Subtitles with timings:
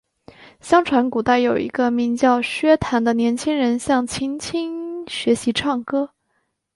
[0.59, 6.09] 相传古代有一个名叫薛谭的年轻人向秦青学习唱歌。